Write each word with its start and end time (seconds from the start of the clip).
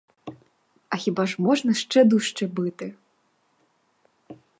А 0.89 0.95
хіба 0.97 1.25
ж 1.25 1.35
можна 1.41 1.73
ще 1.73 2.03
дужче 2.03 2.47
бити? 2.47 2.93